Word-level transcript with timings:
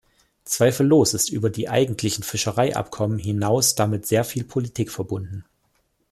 Zweifellos 0.45 1.13
ist 1.13 1.29
über 1.29 1.51
die 1.51 1.69
eigentlichen 1.69 2.23
Fischereiabkommen 2.23 3.19
hinaus 3.19 3.75
damit 3.75 4.07
sehr 4.07 4.23
viel 4.23 4.43
Politik 4.43 4.89
verbunden. 4.89 5.45